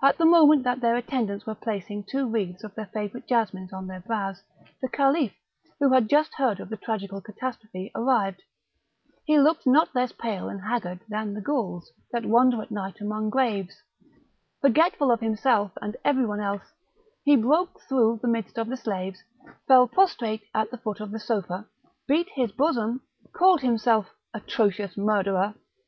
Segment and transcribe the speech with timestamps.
[0.00, 3.88] At the moment that their attendants were placing two wreaths of their favourite jasmines on
[3.88, 4.40] their brows,
[4.80, 5.32] the Caliph,
[5.80, 8.44] who had just heard of the tragical catastrophe, arrived;
[9.24, 13.30] he looked not less pale and haggard than the Gouls, that wander at night among
[13.30, 13.82] graves;
[14.60, 16.72] forgetful of himself and every one else,
[17.24, 19.24] he broke through the midst of the slaves,
[19.66, 21.66] fell prostrate at the foot of the sofa,
[22.06, 23.00] beat his bosom,
[23.32, 25.54] called himself "atrocious murderer!"